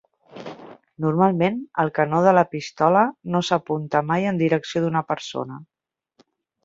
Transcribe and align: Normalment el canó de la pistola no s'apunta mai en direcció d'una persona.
Normalment 1.03 1.59
el 1.83 1.91
canó 1.99 2.23
de 2.27 2.33
la 2.37 2.45
pistola 2.55 3.03
no 3.35 3.43
s'apunta 3.51 4.05
mai 4.13 4.29
en 4.31 4.41
direcció 4.43 4.83
d'una 4.87 5.05
persona. 5.13 5.61